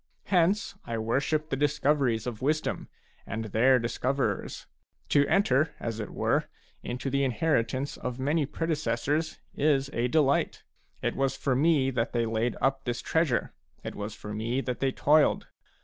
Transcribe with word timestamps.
Hence 0.23 0.73
I 0.83 0.97
worship 0.97 1.51
the 1.51 1.55
discoveries 1.55 2.25
of 2.25 2.41
wisdom 2.41 2.89
and 3.27 3.45
their 3.45 3.77
dis 3.77 3.99
coverers; 3.99 4.65
to 5.09 5.27
enter, 5.27 5.75
as 5.79 5.99
it 5.99 6.09
were, 6.09 6.45
into 6.81 7.11
the 7.11 7.23
inheritance 7.23 7.97
of 7.97 8.17
many 8.17 8.47
predecessors 8.47 9.37
is 9.53 9.91
a 9.93 10.07
delight. 10.07 10.63
It 11.03 11.15
was 11.15 11.37
for 11.37 11.55
me 11.55 11.91
that 11.91 12.13
they 12.13 12.25
laid 12.25 12.57
up 12.59 12.83
this 12.83 12.99
treasure; 13.03 13.53
it 13.83 13.93
was 13.93 14.15
for 14.15 14.33
me 14.33 14.59
that 14.61 14.79
they 14.79 14.91
toiled. 14.91 15.45